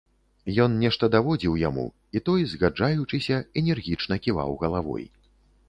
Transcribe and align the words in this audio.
Ён 0.63 0.71
нешта 0.83 1.09
даводзіў 1.15 1.59
яму, 1.65 1.85
і 2.17 2.23
той, 2.31 2.41
згаджаючыся, 2.55 3.35
энергічна 3.63 4.21
ківаў 4.25 4.59
галавой. 4.67 5.05